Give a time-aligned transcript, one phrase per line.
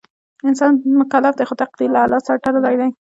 [0.47, 2.89] انسان مکلف دی خو تقدیر له الله سره تړلی دی.